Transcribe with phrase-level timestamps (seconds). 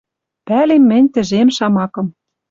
[0.47, 2.07] Пӓлем мӹнь тӹжем шамакым